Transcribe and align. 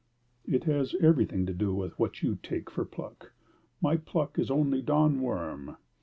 "It 0.45 0.63
has 0.63 0.95
everything 0.99 1.45
to 1.45 1.53
do 1.53 1.75
with 1.75 1.99
what 1.99 2.23
you 2.23 2.39
take 2.41 2.71
for 2.71 2.83
pluck. 2.85 3.33
My 3.81 3.97
pluck 3.97 4.39
is 4.39 4.49
only 4.49 4.81
Don 4.81 5.21
Worm." 5.21 5.77